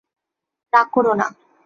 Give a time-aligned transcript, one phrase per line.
[0.73, 1.27] রাগ করো না।